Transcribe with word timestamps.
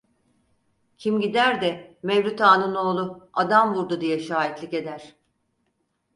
Kim 0.97 1.19
gider 1.21 1.61
de 1.61 1.97
Mevlüt 2.03 2.41
Ağa'nın 2.41 2.75
oğlu 2.75 3.29
adam 3.33 3.73
vurdu 3.75 4.01
diye 4.01 4.19
şahitlik 4.19 4.73
eder? 4.73 5.15